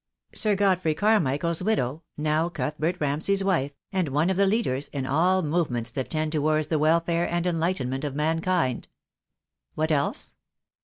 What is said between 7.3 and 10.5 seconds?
and enlightenment of mankind. What else?